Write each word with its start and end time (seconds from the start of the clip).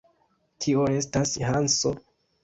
Kio 0.63 0.85
estas 0.99 1.33
Hanso? 1.49 1.93